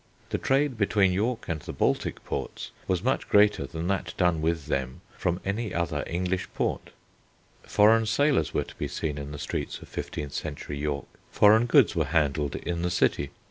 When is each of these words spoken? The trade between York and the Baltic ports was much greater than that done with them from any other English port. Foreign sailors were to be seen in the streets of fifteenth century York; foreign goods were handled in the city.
The 0.31 0.39
trade 0.39 0.79
between 0.79 1.13
York 1.13 1.47
and 1.47 1.59
the 1.61 1.73
Baltic 1.73 2.23
ports 2.25 2.71
was 2.87 3.03
much 3.03 3.29
greater 3.29 3.67
than 3.67 3.85
that 3.89 4.15
done 4.17 4.41
with 4.41 4.65
them 4.65 5.01
from 5.15 5.39
any 5.45 5.75
other 5.75 6.03
English 6.07 6.47
port. 6.55 6.89
Foreign 7.61 8.07
sailors 8.07 8.51
were 8.51 8.63
to 8.63 8.75
be 8.77 8.87
seen 8.87 9.19
in 9.19 9.31
the 9.31 9.37
streets 9.37 9.77
of 9.77 9.87
fifteenth 9.87 10.33
century 10.33 10.79
York; 10.79 11.05
foreign 11.29 11.67
goods 11.67 11.95
were 11.95 12.05
handled 12.05 12.55
in 12.55 12.81
the 12.81 12.89
city. 12.89 13.29